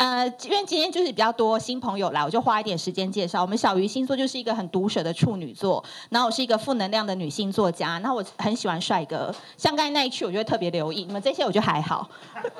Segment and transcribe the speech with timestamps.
[0.00, 3.42] 呃，因为今天就是比较多新朋友来，我就花一点时间介绍。
[3.42, 11.04] 我们小鱼星座就是一个很毒舌的处女座，然后我是一个负能量的女性作家，然后我很喜欢帅哥，像刚才那一曲，我就会特别留意。
[11.04, 12.08] 你们这些我就还好，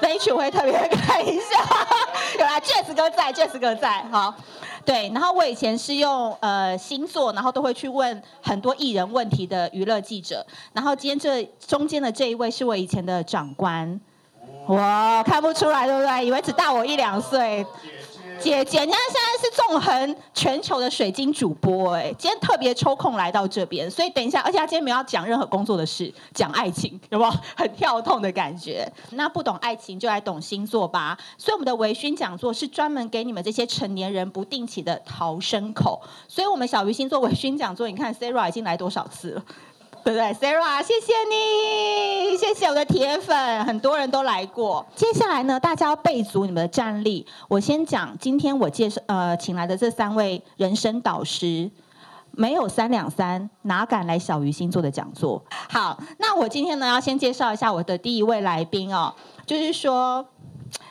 [0.02, 1.64] 那一曲我会特别 看一下。
[2.38, 4.34] 有啦，Jazz 哥在，Jazz 哥在，好。
[4.84, 10.46] 对，然后我以前是用呃星座，然后都会去问很多艺人问题的娱乐记者。
[10.74, 13.98] 然后今天这中间的这一位是我以前的长官，
[14.70, 16.26] 哇，看不出来对不对？
[16.26, 17.66] 以为只大我一两岁。
[18.38, 28.90] 姐姐，人家现在是纵横全球的水晶主播哎，今天特别抽空来到这边，所以等一下，而且他今天没有要讲任何工作的事，讲爱情，有没有很跳痛的感觉？
[29.10, 31.18] 那不懂爱情就来懂星座吧。
[31.36, 36.00] 所以我们的微醺讲座是专门给你们这些成年人不定期的逃生口。
[36.26, 39.44] 所以我们小鱼星座微醺讲座，你看 Sarah 已经来多少次了？
[40.04, 44.86] 对不对，Sarah，谢谢你，谢谢我的铁粉，很多人都来过。
[44.94, 47.26] 接下来呢，大家要备足你们的战力。
[47.48, 51.70] 我先讲，今天我介绍呃请来的这三位人生导师，
[52.30, 55.42] 没有三两三，哪敢来小鱼星座的讲座？
[55.68, 59.14] 好，那我今天呢要先介绍一下我的第一位来宾哦，
[59.46, 60.26] 就是说。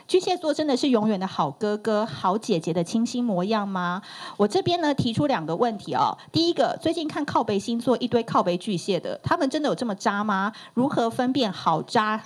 [0.10, 4.02] 巨蟹座真的是永远的好哥哥、好姐姐的清新模样吗？
[4.38, 6.18] 我这边呢提出两个问题哦。
[6.32, 10.52] 第一个，最近看靠背星座一堆靠背巨蟹的，他们真的有这么渣吗？
[10.74, 12.24] 如何分辨好渣、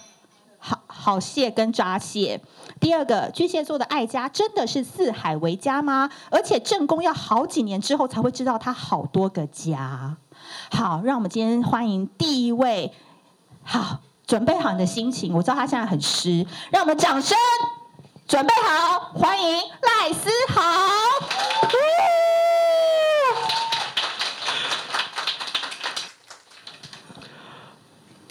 [0.57, 2.39] 好好蟹跟渣蟹？
[2.79, 6.09] 第二个，巨蟹座的爱家真的是四海为家吗？
[6.31, 10.15] 而且正宫要好几年之后才会知道他好多个家。
[10.71, 12.93] 好，让我们今天欢迎第一位。
[13.61, 13.99] 好。
[14.33, 17.37] 准备好你的心情，我知道他现在很湿，让我们掌声
[18.27, 20.59] 准备好，欢迎赖思豪。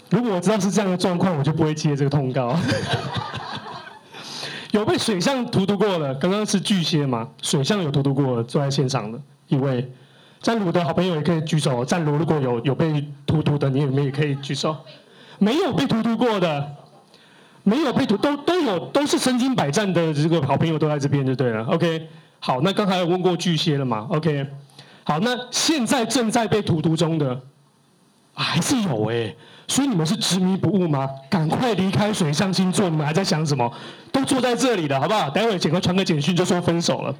[0.09, 2.53] 如果我知道是这样的状况，我就不会接这个通告。
[4.71, 7.29] 有被水象荼毒过的，刚刚是巨蟹嘛？
[7.41, 9.89] 水象有荼毒过，坐在现场的一位，
[10.41, 11.85] 战卢的好朋友也可以举手。
[11.85, 14.75] 战卢如果有有被荼毒的，你们也可以举手。
[15.39, 16.75] 没有被荼毒过的，
[17.63, 21.63] 没有被荼都都有都是身经百战的这个好朋友都在这边就对了。
[21.65, 22.07] OK，
[22.39, 24.45] 好，那刚才有问过巨蟹了嘛？OK，
[25.03, 27.41] 好，那现在正在被荼毒中的，
[28.33, 29.33] 还是有哎，
[29.67, 31.09] 所以你们是执迷不悟吗？
[31.29, 33.71] 赶快离开水象星座，你们还在想什么？
[34.11, 35.29] 都坐在这里的好不好？
[35.29, 37.15] 待会儿简哥传个简讯就说分手了。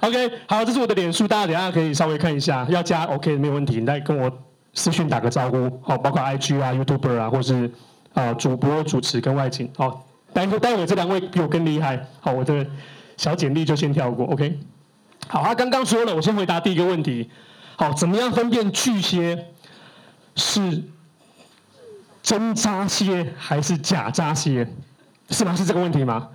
[0.00, 4.30] OK，好，这是我的脸书，大家等下可以稍微看一下，要加 OK 没有问题，你再跟我。
[4.74, 7.70] 私讯打个招呼，好，包括 IG 啊、YouTuber 啊，或是
[8.14, 12.66] 啊主播、主持跟外景，好，待会待会这两位比我更厉害，好，我的
[13.16, 14.58] 小简历就先跳过，OK。
[15.28, 17.30] 好，他刚刚说了，我先回答第一个问题，
[17.76, 19.46] 好，怎么样分辨巨蟹
[20.36, 20.82] 是
[22.22, 24.66] 真渣蟹还是假渣蟹？
[25.30, 25.54] 是吗？
[25.54, 26.28] 是这个问题吗？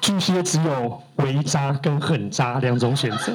[0.00, 3.32] 巨蟹只有微渣跟狠渣两种选择。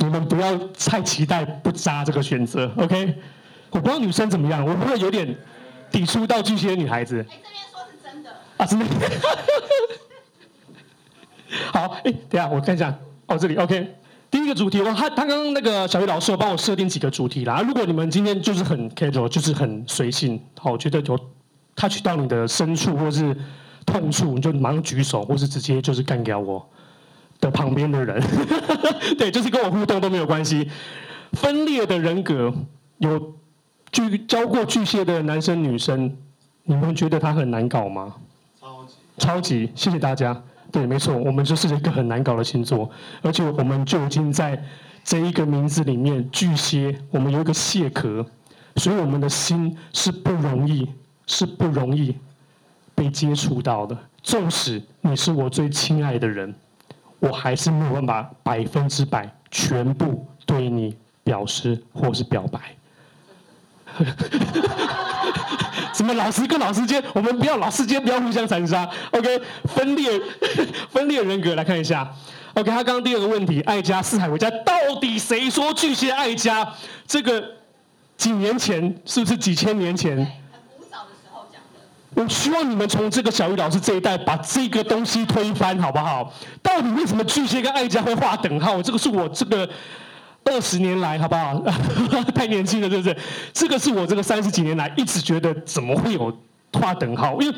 [0.00, 3.14] 你们不要太期待不渣这个选择，OK？
[3.70, 5.36] 我不知道女生怎么样，我不会有点
[5.90, 7.24] 抵触到巨蟹女孩子。
[7.28, 8.86] 哎，这边说是真的啊，真的。
[11.70, 12.92] 好，哎，等下我看一下，
[13.26, 13.94] 哦，这里 OK。
[14.30, 17.60] 第一个主题，我，他他刚刚那个小鱼老师有帮我设定几个主题啦。
[17.60, 21.18] 如果你们今天就是很 casual，就是很随性，好，我觉得有
[21.76, 23.36] touch 到你的深处或是
[23.84, 26.66] 痛处，你就马上举手，或是直接就是干掉我。
[27.40, 28.22] 的旁边的人，
[29.18, 30.68] 对，就是跟我互动都没有关系。
[31.32, 32.52] 分裂的人格，
[32.98, 33.34] 有
[33.90, 36.16] 巨教过巨蟹的男生女生，
[36.64, 38.14] 你们觉得他很难搞吗？
[38.60, 40.42] 超级，超级，谢谢大家。
[40.72, 42.88] 对，没错，我们就是一个很难搞的星座，
[43.22, 44.62] 而且我们就已经在
[45.02, 48.24] 这一个名字里面，巨蟹，我们有一个蟹壳，
[48.76, 50.88] 所以我们的心是不容易，
[51.26, 52.16] 是不容易
[52.94, 53.96] 被接触到的。
[54.22, 56.54] 纵使你是我最亲爱的人。
[57.20, 62.60] 我还是没有办法百分之百全部对你表示或是表白。
[65.92, 68.88] 什么老师跟老师间，我们不要老师间不要互相残杀。
[69.10, 70.10] OK，分裂
[70.88, 72.10] 分裂人格来看一下。
[72.54, 76.66] OK，他刚刚第二个问题，爱家四海为家，到底谁说巨蟹爱家？
[77.06, 77.44] 这个
[78.16, 80.26] 几年前是不是几千年前？
[82.20, 86.30] 我希望你们从这个小玉老师这一代把这个东西推翻，好不好？
[86.62, 88.82] 到底为什么巨蟹跟爱家会划等号？
[88.82, 89.66] 这个是我这个
[90.44, 91.62] 二十年来，好不好？
[92.34, 93.16] 太年轻了，是不是？
[93.54, 96.36] 这个是我这个三十几年来一直觉得怎么会有
[96.74, 97.40] 划等号？
[97.40, 97.56] 因为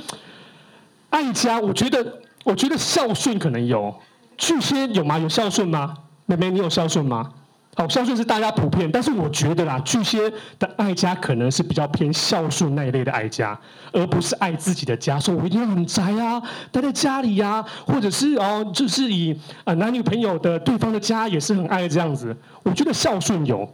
[1.11, 3.93] 爱家，我觉得，我觉得孝顺可能有，
[4.37, 5.19] 巨蟹有吗？
[5.19, 5.93] 有孝顺吗？
[6.27, 7.33] 妹妹，你有孝顺吗？
[7.75, 13.59] 好，孝顺是大家普遍，但是我觉得啦，巨蟹的爱家可能是比较偏孝顺那一类的爱家，
[13.93, 16.41] 而不是爱自己的家，说我一定要很宅啊，
[16.71, 19.35] 待在家里呀、或者是哦，就是以
[19.65, 22.37] 呃男女朋友的对方的家也是很爱这样子。
[22.63, 23.67] 我觉得孝顺有，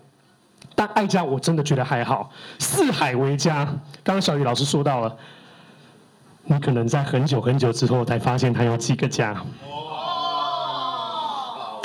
[0.77, 2.31] 但爱家我真的觉得还好。
[2.61, 3.65] 四海为家，
[4.05, 5.17] 刚刚小雨老师说到了，
[6.45, 9.37] 你可能在很久很久之后才发现他有几个家。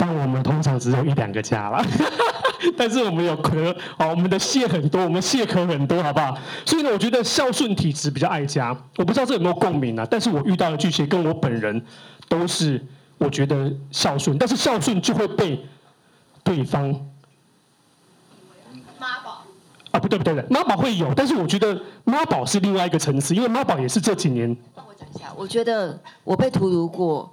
[0.05, 1.81] 但我们通常只有一两个家了，
[2.75, 6.37] 但是我们有壳，哦，我们的蟹很多，我们蟹壳很多，好不好？
[6.65, 10.05] 所以呢，我觉得孝顺体质比较爱家，我不知道这有没有共鸣啊？
[10.11, 11.81] 但是我遇到的巨蟹跟我本人
[12.27, 12.85] 都是，
[13.17, 15.65] 我觉得孝顺，但是孝顺就会被
[16.43, 16.89] 对方
[18.99, 19.41] 妈宝
[19.91, 24.53] 啊，不对不对的，妈宝会有，但是我觉得妈宝是另外一个层次，因为妈宝也是这几年。
[24.75, 27.31] 帮我讲一下，我觉得我被荼毒过。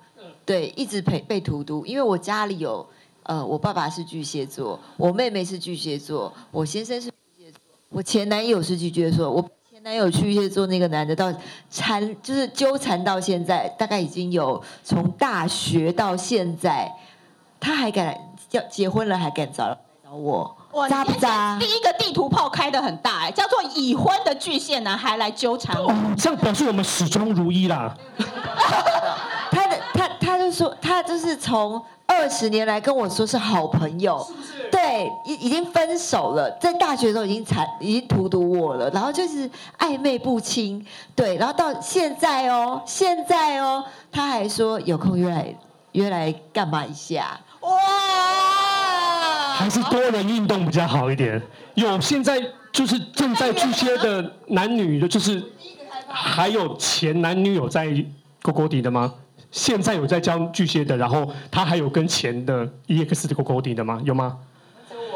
[0.50, 2.84] 对，一直陪被荼毒，因为我家里有，
[3.22, 11.32] 呃，我爸爸是巨蟹座，我妹妹是巨蟹座，我先生是巨蟹座，我前男友是巨蟹座，我前男友巨蟹座那个男的到
[11.70, 16.92] 缠，就是纠缠到现在，大概已经有从大学到现在，
[17.60, 18.18] 他还敢
[18.50, 20.56] 要结婚了还敢找找我，
[20.88, 21.56] 渣不渣？
[21.60, 27.96] 第一个地图炮开的很大，哎，叫做已婚的巨蟹男还来纠缠我，哦，这样表示我们始终如一啦。
[30.52, 34.68] 说他就是从二十年来跟我说是好朋友，是不是？
[34.70, 39.48] 对，已已经分手了，在大学的时候已经惨已经荼毒我了，然后就是
[39.78, 45.54] 暧昧不清，对，然后到现在哦，现在哦，他还说有空约来
[45.92, 47.70] 约来干嘛一下，哇，
[49.56, 51.40] 还是多人运动比较好一点。
[51.74, 52.40] 有现在
[52.72, 55.42] 就是正在巨蟹的男女的，就是
[56.08, 57.86] 还有前男女友在
[58.42, 59.12] 勾勾底的吗？
[59.50, 64.00] 现在有在教巨蟹的，然后他还有跟前的 EX 的勾勾底的吗？
[64.04, 64.38] 有吗？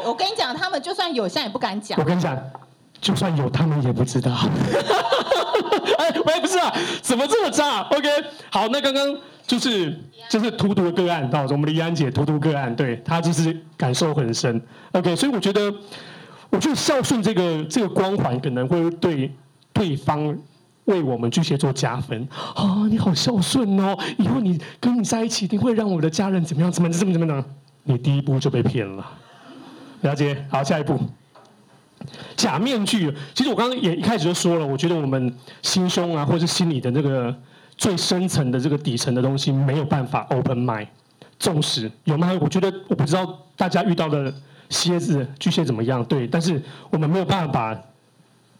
[0.05, 1.97] 我跟你讲，他们就算有，现在也不敢讲。
[1.99, 2.37] 我跟你讲，
[2.99, 4.31] 就算有，他们也不知道。
[5.97, 8.09] 哎，我也，不是啊，怎么这么渣？OK，
[8.51, 9.17] 好，那刚刚
[9.47, 9.97] 就是
[10.29, 14.61] 就是荼毒的个案，到我们的怡安姐荼毒个案，对，她就是感受很深。
[14.91, 15.73] OK，所以我觉得，
[16.49, 19.33] 我觉得孝顺这个这个光环可能会对
[19.71, 20.37] 对方。
[20.85, 22.85] 为我们巨蟹座加分啊！
[22.89, 26.71] 你好孝顺哦，以后你跟你在一起，一定会让我的家人怎么样？
[26.71, 27.43] 怎么怎么怎么呢？
[27.83, 29.05] 你第一步就被骗了，
[30.01, 30.45] 了解？
[30.49, 30.99] 好，下一步，
[32.35, 33.11] 假面具。
[33.33, 35.33] 其实我刚刚也一开始就说了，我觉得我们
[35.63, 37.35] 心胸啊，或者心里的那个
[37.77, 40.87] 最深层的这个底层的东西，没有办法 open mind。
[41.39, 42.31] 纵使有吗？
[42.39, 44.33] 我觉得我不知道大家遇到的
[44.69, 46.61] 蝎子、巨蟹怎么样，对，但是
[46.91, 47.75] 我们没有办法。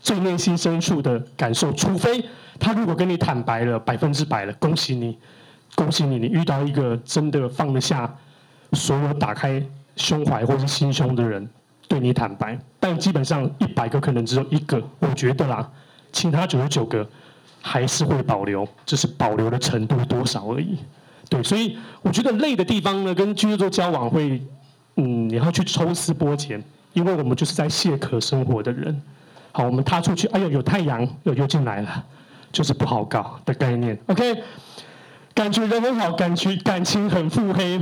[0.05, 2.23] 最内心深处的感受，除非
[2.59, 5.17] 他如果跟你坦白了百分之百了，恭喜你，
[5.73, 8.15] 恭喜你，你遇到一个真的放得下
[8.73, 9.59] 所有打开
[9.95, 11.49] 胸怀或是心胸的人，
[11.87, 12.55] 对你坦白。
[12.79, 15.67] 但基本上一百个可能只有一个，我觉得啦，
[16.11, 17.09] 其他九十九个
[17.59, 20.77] 还是会保留，只是保留的程度多少而已。
[21.27, 24.39] 对，所以我觉得累的地方呢，跟巨蟹座交往会，
[24.97, 26.63] 嗯，你要去抽丝剥茧，
[26.93, 29.01] 因为我们就是在蟹壳生活的人。
[29.57, 32.03] 好，我们踏出去，哎呦，有太阳，又又进来了，
[32.51, 33.97] 就是不好搞的概念。
[34.07, 34.43] OK，
[35.33, 37.79] 感觉人很好，感觉感情很腹黑。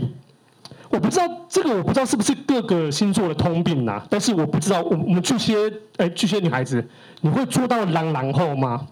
[0.91, 4.05] 我不知道这个，我不知道是不是各个星座的通病呐、啊？
[4.07, 5.55] 但是我不知道，我我们巨蟹，
[5.97, 6.87] 哎，巨蟹女孩子，
[7.21, 8.85] 你会做到狼狼后吗？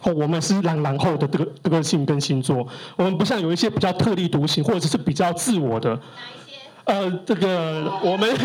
[0.00, 2.66] 哦，我们是狼狼后的这个这个性跟星座，
[2.96, 6.00] 我们不像有一些比较特立独行，或者是比较自我的。
[6.84, 8.30] 呃，这个我们。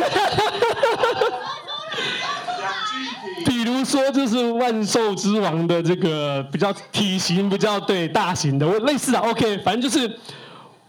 [3.45, 10.19] 比如说，就是万兽之王的这个比较体型比较对大型的，我类似的 OK，反正就是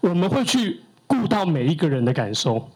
[0.01, 2.69] 我们会去顾到每一个人的感受，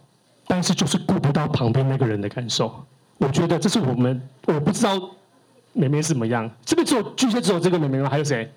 [0.48, 2.74] 但是就是顾不到旁边那个人的感受。
[3.18, 5.00] 我觉得这是我们，我不知道
[5.74, 8.10] 妹妹是怎么样，这边只有巨蟹只有这个妹妹吗？
[8.10, 8.52] 还有谁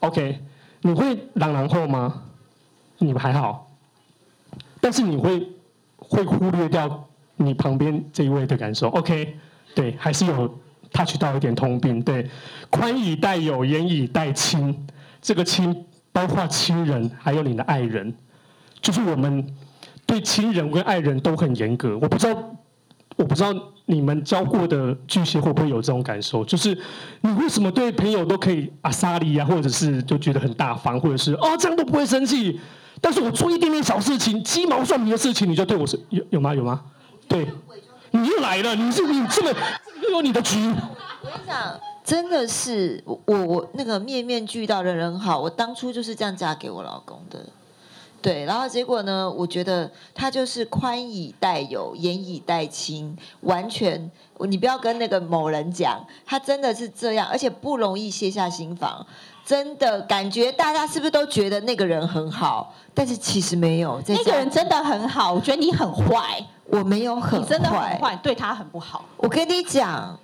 [0.00, 0.40] ？OK，
[0.82, 2.22] 你会狼狼后吗？
[2.98, 3.70] 你们还好，
[4.80, 5.48] 但是你会
[5.96, 9.36] 会忽略掉你旁边这一位的感受，OK。
[9.74, 10.58] 对，还是有
[10.92, 12.02] touch 到一点通病。
[12.02, 12.28] 对，
[12.68, 14.86] 宽以待友，严以待亲。
[15.22, 18.12] 这个亲包括亲人，还有你的爱人。
[18.80, 19.46] 就是我们
[20.06, 21.98] 对亲人跟爱人都很严格。
[21.98, 22.56] 我不知道，
[23.16, 26.42] 我不知道你们交过的巨蟹会不会有这种感受？
[26.44, 26.76] 就是
[27.20, 32.58] 你为什么对朋友都可以阿萨利啊，或者是就觉得很大方，或者是哦这样都不会生气。
[33.02, 36.54] 但是我做一点点小事情，鸡毛蒜皮的事情，你就对我是有有吗？
[36.54, 36.82] 有吗？
[37.28, 37.46] 对。
[38.10, 39.50] 你又来了，你是你这么
[40.02, 40.58] 又有你的局。
[41.22, 47.38] 我跟你讲，真的是我我那个面面俱到的人好，我当初就是这样嫁给我老公的。
[48.22, 49.30] 对，然后结果呢？
[49.30, 59.06] 我觉得他就是宽以待友，严以待亲，完全你不要跟那个某人讲，他真的是这样，而且不容易卸下心防。
[59.42, 62.74] 真的感觉大家是不是都觉得那个人很好？
[62.92, 65.32] 但是其实没有，那个人真的很好。
[65.32, 69.04] 我觉得你很坏，我没有很坏，你真的很坏，对他很不好。
[69.16, 70.18] 我跟你讲。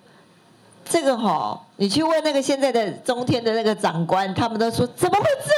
[0.89, 5.51] 这个哈，你去问那个现在的中天的那个长官，他们都说怎么会这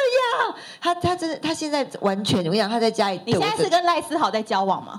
[0.47, 0.55] 样？
[0.81, 3.21] 他他真的他现在完全，我跟你讲，他在家里。
[3.27, 4.99] 你现在是跟赖思豪在交往吗？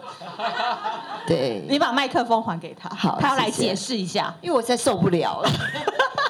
[1.26, 1.66] 对。
[1.68, 5.50] 你把麦克风还给他，好，他要来解释一下，因为我现在受不了了。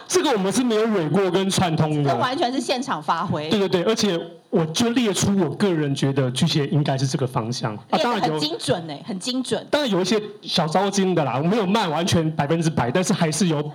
[0.09, 3.47] 这个我们是没有蕊过跟串通的，这完全是现场发挥。
[3.47, 9.65] 对对对，而且我就列出我个人觉得巨蟹应该是这个方向啊，当然很精准呢，很精准。
[9.69, 13.71] 当然有一些小糟心的啦，我没有卖完全百分之百，但是还是有。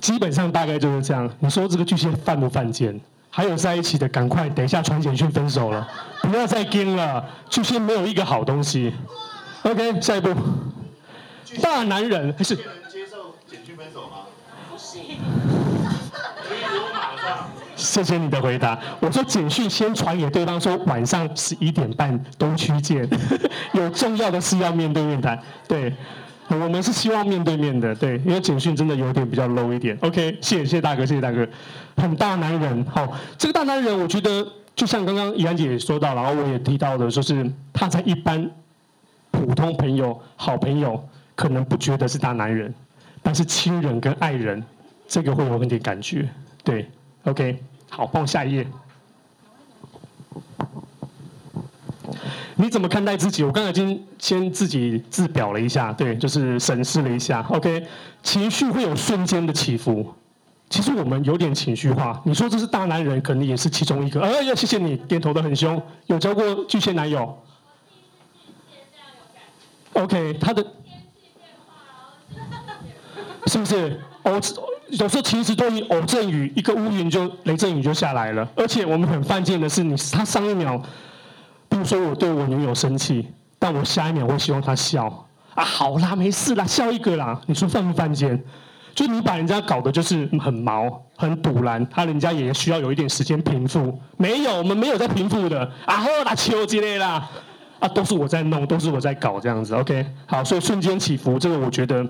[0.00, 1.30] 基本上大概就是这样。
[1.38, 3.00] 你说这个巨蟹犯不犯贱？
[3.30, 5.88] 还有在一起的，赶快等一下传简讯分手了，
[6.22, 7.24] 不要再跟了。
[7.48, 8.92] 巨蟹没有一个好东西。
[9.62, 10.34] OK，下一步。
[11.62, 12.56] 大男人还是？
[12.56, 14.26] 能接受简讯分手吗？
[17.76, 18.78] 谢谢你的回答。
[19.00, 23.08] 我说简讯先传给对方，说晚上十一点半东区见，
[23.72, 25.38] 有重要的事要面对面谈。
[25.68, 25.92] 对。
[26.48, 29.96] 我们是希望面对面的，对，因为简讯真的有点比较 low 一点。
[30.02, 31.48] OK，谢谢谢谢大哥，谢谢大哥，
[31.96, 32.84] 很大男人。
[32.84, 34.46] 好，这个大男人，我觉得
[34.76, 38.50] 就像刚刚怡安姐也说到，然后我也提到的，就是他在一般
[39.30, 41.02] 普通朋友、好朋友
[41.34, 42.74] 可能不觉得是大男人，
[43.22, 44.62] 但是亲人跟爱人，
[45.12, 46.26] 这个会有一点感觉。
[46.64, 46.90] 对
[47.24, 48.66] ，OK，好，帮我下一页。
[52.56, 53.44] 你怎么看待自己？
[53.44, 57.44] 我刚才已经先自己自表了一下，对，就是审视了一下。
[57.50, 57.86] OK，
[58.22, 60.14] 情绪会有瞬间的起伏。
[60.70, 62.18] 其实我们有点情绪化。
[62.24, 64.22] 你说这是大男人，可能也是其中一个。
[64.22, 65.80] 哎呀，谢谢你点头的很凶。
[66.06, 67.38] 有交过巨蟹男友
[69.92, 70.66] ？OK，他的
[73.48, 74.40] 是不是偶？
[74.98, 78.46] 有时候其实对于偶阵雨，一个乌云就雷阵雨就下来了。
[78.54, 80.80] 而且我们很犯贱的是，你他上一秒。
[81.68, 83.26] 比如说我对我女友生气，
[83.58, 85.06] 但我下一秒会希望她笑
[85.54, 87.40] 啊，好啦，没事啦，笑一个啦。
[87.46, 88.38] 你说犯不犯贱？
[88.94, 93.98] 就你把人家搞得就是很毛、很赌烂，他人家也需要有一点时间平复。
[94.18, 97.26] 没有，我们没有在平复的啊，好啦，求之类啦，
[97.78, 99.74] 啊，都是我在弄，都是我在搞这样子。
[99.74, 102.06] OK，好，所以瞬间起伏，这个我觉得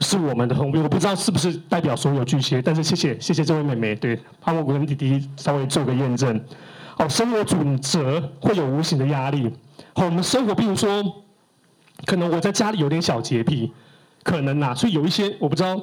[0.00, 0.82] 是我们的通病。
[0.82, 6.40] 我不知道是不是代表所有巨蟹，但是谢谢谢谢这位妹妹，对，帮我跟弟弟稍微做个验证。
[6.96, 9.52] 哦，生活准则会有无形的压力。
[9.94, 11.02] 好，我们生活，比如说，
[12.04, 13.72] 可能我在家里有点小洁癖，
[14.24, 15.80] 可能呐，所以有一些我不知道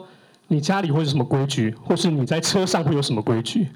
[0.48, 3.70] 你家里会有什么规矩，或是你在车上会有什么规矩。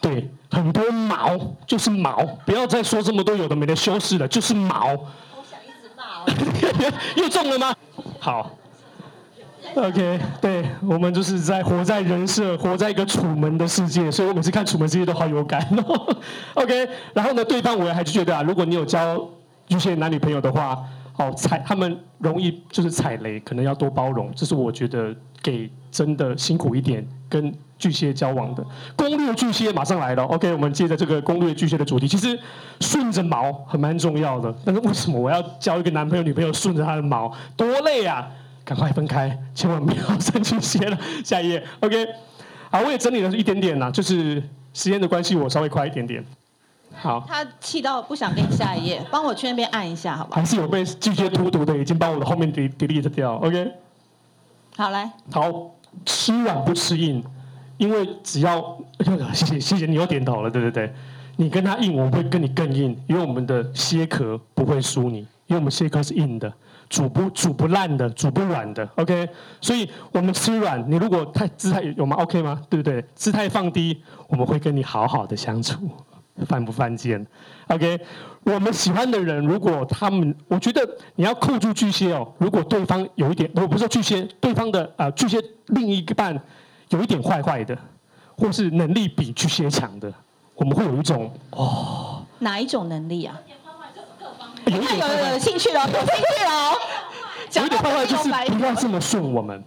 [0.00, 4.86] 对，很多毛就是毛，不要再说这么多有的没的修饰了，就是毛。
[4.94, 6.92] 我想一直骂哦。
[7.16, 7.74] 又中了吗？
[8.18, 8.50] 好。
[9.74, 16.16] OK，对，我们就是在活在人设，活在一个楚门的世界，所以我每次看楚门世界都好有感哦。
[16.54, 19.26] OK，然后呢，对方我还是觉得啊，如果你有交
[19.66, 20.78] 巨蟹男女朋友的话，
[21.16, 28.64] 哦，踩他们容易就是踩雷，可能要多包容，这是我觉得给真的辛苦一点跟巨蟹交往的
[28.94, 29.34] 攻略。
[29.34, 32.38] 巨蟹马上来了，OK，我们接着这个攻略巨蟹的主题，其实
[32.80, 38.28] 顺着毛很蛮重要的，但是为什么我要交一个男朋友女朋友顺着他的毛，多累啊！
[38.64, 40.98] 赶快分开，千万不要生巨蟹了。
[41.24, 42.06] 下一页，OK。
[42.70, 44.42] 好，我也整理了一点点啦，就是
[44.72, 46.24] 时间的关系，我稍微快一点点。
[46.94, 47.24] 好。
[47.28, 50.40] 他气到不想给你下一页， 帮我去那边按一下，好不好？
[50.40, 53.72] 还是有被拒绝荼毒的，已经把我的后面 delete 掉，OK。
[54.76, 55.10] 好，来。
[55.30, 55.70] 好，
[56.06, 57.22] 吃软不吃硬，
[57.76, 58.78] 因为只要，
[59.34, 60.92] 谢谢谢谢你又点头了，对对对。
[61.36, 66.50] 你跟他硬，我会跟你更硬，因为我们的蟹壳不会输你，因为我们蟹壳是硬的。
[66.92, 69.26] 煮不煮不烂的，煮不软的，OK。
[69.62, 72.60] 所以我们吃软，你如果太姿态有吗？OK 吗？
[72.68, 73.02] 对不对？
[73.14, 75.88] 姿态放低，我们会跟你好好的相处，
[76.46, 77.26] 犯不犯贱
[77.68, 77.98] ？OK。
[78.44, 82.30] 我们喜欢的人，如果他们，我觉得你要扣住巨蟹哦。
[82.36, 86.38] 如果对方有一点，我不是说巨蟹，对方的啊、巨蟹另一半
[86.90, 87.74] 有一点坏坏的，
[88.36, 90.12] 或是能力比巨蟹强的，
[90.56, 93.40] 我们会有一种哦，哪一种能力啊？
[94.66, 97.62] 有点有有兴趣了，有兴趣了。
[97.62, 99.62] 有点坏坏就是不要这么顺我们。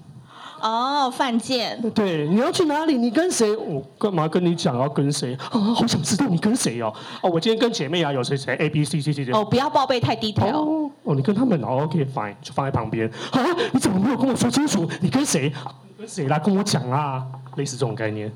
[0.61, 1.79] 哦，犯贱。
[1.91, 2.97] 对，你要去哪里？
[2.97, 3.55] 你跟谁？
[3.55, 5.37] 我干嘛跟你讲要跟谁？
[5.51, 6.91] 啊，好想知道你跟谁哦。
[7.21, 10.89] 哦，我今天跟姐妹啊，有谁谁 A B C C C 哦，不要报备太 detail。
[11.03, 13.07] 哦，你跟他们哦，OK fine，就放在旁边。
[13.31, 14.89] 啊，你怎么没有跟我说清楚？
[15.01, 15.53] 你跟谁？
[15.99, 17.23] 跟谁来跟我讲啊？
[17.57, 18.31] 类似这种概念，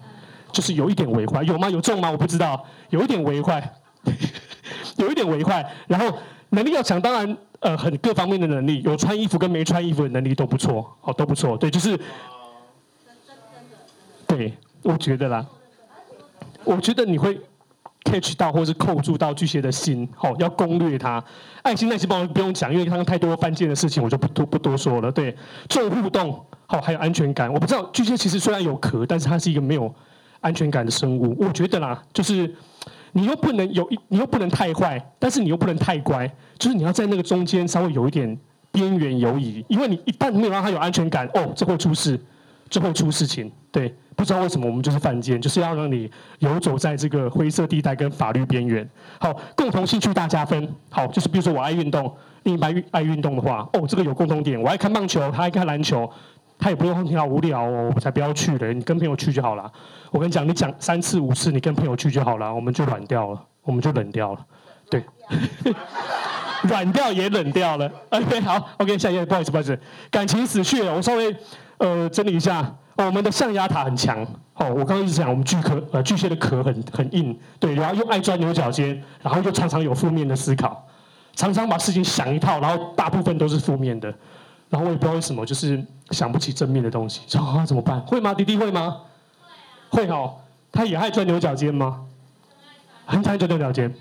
[0.51, 1.68] 就是有一点违坏，有吗？
[1.68, 2.12] 有中吗？
[2.12, 3.74] 我不知道，有一点违坏。
[4.98, 5.66] 有一点为坏。
[5.88, 6.16] 然后
[6.50, 11.58] 能力要强，当然呃很各方面的能力，有穿衣服跟没穿衣服的能力都不错，好都不错。
[11.58, 12.00] 对，就是，
[14.27, 15.46] 对，我觉得啦，
[16.63, 17.39] 我觉得你会。
[18.06, 21.24] catch 到或是扣住到巨蟹的心，好，要攻略它。
[21.62, 25.12] 爱心、耐心、包容不用讲，因为刚刚太多犯贱的事情，我就不多不多说了。
[25.12, 25.36] 对，
[25.68, 27.53] 重互动，好，还有安全感。
[27.53, 29.94] 我不知道巨蟹其实虽然有壳，但是它是一个没有
[30.39, 31.36] 安全感的生物。
[31.38, 32.51] 我觉得啦，就是
[33.12, 38.38] 你又不能有一，你又不能太坏，但是你又不能太乖，就是你要在那个中间稍微有一点
[38.72, 42.20] 边缘游移，因为你一旦没有让他有安全感，哦，这会出事，
[42.70, 43.51] 这会出事情。
[43.72, 43.96] 对。
[44.16, 48.86] 不知道为什么我们就是犯贱，就是要让你游走在这个灰色地带跟法律边缘。
[49.18, 50.70] 好，共同兴趣大加分。
[50.89, 52.13] 好，就是比如说我爱运动，
[52.44, 54.62] 另一半爱运动的话，哦，这个有共同点。
[54.62, 56.12] 我爱看棒球，他爱看篮球，
[56.60, 58.74] 他也不用说你好无聊哦，我才不要去的。
[58.74, 59.72] 你跟朋友去就好了。
[60.12, 64.46] 我跟你讲，你讲三次五次，你跟朋友去就好了，我们就软掉了，我们就冷掉了。
[64.89, 65.04] 对，
[66.68, 67.89] 软掉也冷掉了。
[68.10, 69.80] OK，好，OK，下一页，不好意思，不好意思，
[70.12, 71.36] 感情死穴，我稍微
[71.78, 72.75] 呃整理一下。
[72.98, 74.22] 我们的象牙塔很强，
[74.56, 80.86] 哦，我刚刚一直讲我们巨壳，呃，巨蟹的壳很很硬，对，然后又爱钻牛角尖，然后又常常有负面的思考，
[81.34, 84.13] 常常把事情想一套，然后大部分都是负面的，
[84.70, 88.00] 然后我也不知道为什么，就是想不起正面的东西，想 啊怎么办？
[88.02, 88.34] 会吗？
[88.34, 89.02] 弟弟会吗？
[89.90, 90.36] 会哦，
[90.72, 92.06] 他也爱钻牛角尖吗？
[93.06, 93.94] 很爱钻牛角尖。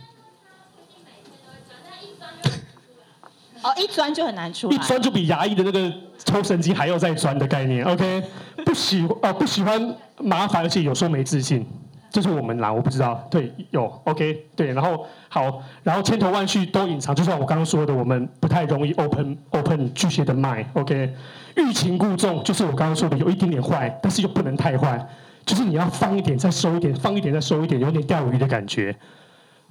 [3.63, 5.93] 哦，一钻就很难出来，一钻就比牙医的那个
[6.25, 7.85] 抽神经还要再钻的概念。
[7.85, 8.23] OK，
[8.65, 11.67] 不喜啊、呃、不喜欢麻烦，而且有时候没自信，
[12.11, 13.27] 这、就是我们啦，我不知道。
[13.31, 20.67] 对，有 OK，对，然后好，然后千头万绪都隐藏，就像我刚刚说的，我们不太容易 open open 巨蟹的 mind。
[20.75, 21.15] OK，
[21.57, 25.07] 欲擒故纵，就是我刚刚说的，有一点点坏，但是又不能太坏，
[25.45, 28.95] 就是你要放一点再收一点，放一点再收一点，有点钓鱼的感觉。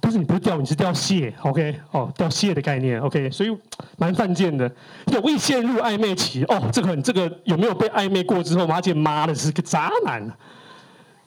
[0.00, 1.74] 但是你不是钓，你是钓蟹，OK？
[1.90, 3.28] 哦，钓蟹的概念，OK？
[3.32, 3.50] 所以
[3.96, 4.70] 蛮犯贱的，
[5.06, 6.44] 容易陷入暧昧期。
[6.44, 10.22] 哦，这个很，这个有没有被暧昧过之后，发现妈的是个渣男？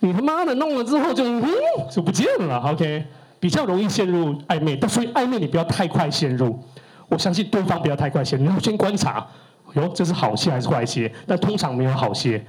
[0.01, 1.43] 你他妈的弄了之后就嗯
[1.89, 3.05] 就不见了，OK？
[3.39, 6.59] 比较容易陷入暧昧，但所以暧昧你不要太快陷入。
[7.07, 9.25] 我相信对方不要太快陷入，你要先观察，
[9.73, 11.11] 哟，这是好蟹还是坏蟹？
[11.25, 12.43] 但通常没有好蟹，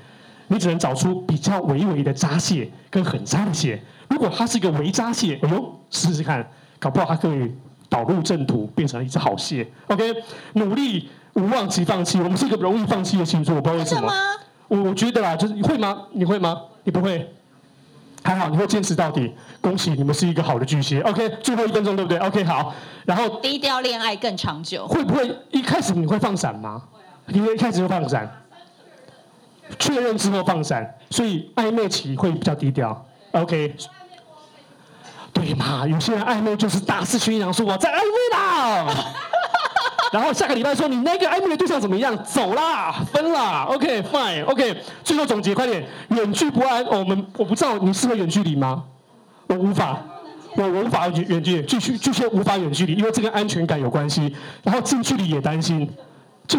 [0.49, 3.81] 你只能找出比较微微的渣蟹跟很渣的蟹。
[4.09, 6.47] 如果它是一个微渣蟹，哎呦，试试看，
[6.79, 7.55] 搞不好它可以
[7.89, 9.67] 导入正途，变成一只好蟹。
[9.89, 10.15] OK，
[10.55, 12.19] 努力无望即放弃。
[12.21, 14.07] 我们是一个容易放弃的星座，我不知道为什么。
[14.07, 14.15] 吗
[14.69, 16.05] 我我觉得啦，就是你会吗？
[16.13, 16.57] 你会吗？
[16.85, 17.31] 你不会？
[18.23, 19.35] 还好，你会坚持到底。
[19.61, 21.01] 恭喜你们是一个好的巨蟹。
[21.03, 22.75] OK，最后一分钟对不对？OK，好。
[23.05, 24.87] 然后低调恋爱更长久。
[24.87, 26.83] 会不会一开始你会放闪吗？
[27.27, 28.31] 你会一开始就放闪？
[29.79, 33.05] 确认之后放闪，所以暧昧期会比较低调。
[33.33, 33.75] OK。
[35.33, 35.87] 对嘛？
[35.87, 38.95] 有些人暧昧就是大肆宣扬说我在暧昧啦，
[40.13, 42.17] 然后下个礼拜说你那个暧昧的对象怎么样？
[42.23, 43.65] 走啦，分啦。
[43.69, 44.77] OK，fine，OK。
[45.03, 45.83] 最后总结，快点。
[46.11, 48.85] 远距不安，哦、我们我不知道你适合远距离吗？
[49.47, 49.99] 我无法，
[50.55, 54.37] 我我无法远远距离，继续继续无法远距离，因为这跟安全感有关系。
[54.63, 55.91] 然后近距离也担心，
[56.47, 56.59] 就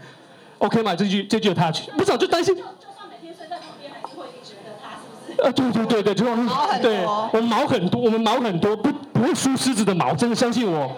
[0.58, 0.96] OK 嘛？
[0.96, 2.56] 这句这句有 touch，不知道就担心。
[5.44, 10.96] 呃，对对对对，就毛很多，对，我们毛很多，我们毛很多，不不会输狮子的毛，真的相信我。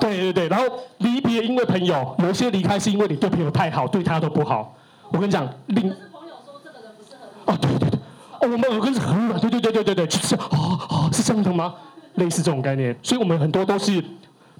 [0.00, 0.64] 对对对，然后
[0.98, 4.76] 离别因为朋友，有些离开是因为你对朋友太好，对他都不好。
[5.10, 5.88] 我跟你讲，另。
[5.88, 7.52] 是朋友说这个人不适合你。
[7.52, 7.98] 哦，对对对，
[8.40, 11.74] 哦，我们耳根子很软，对对对对对对，就是哦哦，是这样的吗？
[12.14, 14.02] 类似这种概念，所以我们很多都是。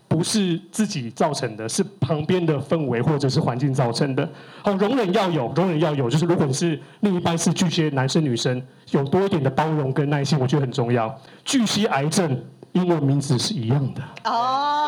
[0.09, 4.27] 不是自己造成的，是旁边的氛围或者是环境造成的。
[4.63, 11.13] 好，容忍要有，容忍要有，就是如果你是另一半是巨蟹男生女生，有多一点的包容跟耐心，我觉得很重要。
[11.45, 14.86] 巨蟹癌症英文名字是一样的哦，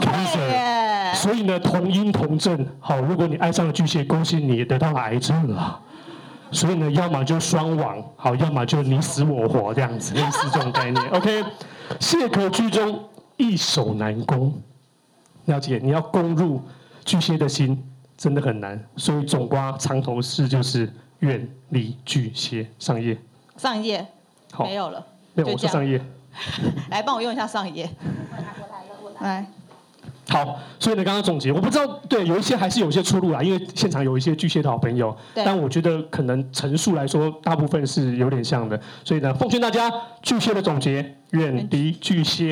[0.00, 2.66] cancer，所以呢同音同症。
[2.80, 5.80] 好，如果你爱上了巨蟹，恭喜你得到了癌症了。
[6.50, 11.08] 所以呢，要么就双亡，好，要么就你死我活这样子，类似这种概念。
[11.10, 11.44] OK，
[12.00, 13.04] 蟹壳居中。
[13.40, 14.52] 易守难攻，
[15.44, 15.78] 了解？
[15.80, 16.60] 你要攻入
[17.04, 17.80] 巨蟹的心，
[18.16, 18.84] 真的很难。
[18.96, 22.68] 所以总括藏头诗就是远离巨蟹。
[22.80, 23.18] 上一页。
[23.56, 24.04] 上一页。
[24.50, 25.06] 好，没有了。
[25.34, 26.00] 没有，我说上一页。
[26.90, 27.88] 来，帮我用一下上一页。
[29.20, 29.46] 来。
[30.30, 38.78] 好，所以呢，刚刚总结，我不知道，对，有一些还是有一些出入啦，因为现场有一些巨蟹的好朋友，对但我觉得可能陈述来说，大部分是有点像的。
[39.04, 39.90] 所以呢，奉劝大家，
[40.22, 42.46] 巨蟹的总结，远离巨蟹。